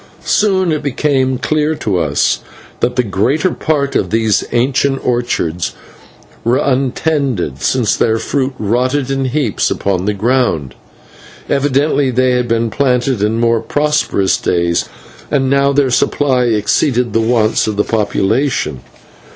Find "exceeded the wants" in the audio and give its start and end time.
16.45-17.67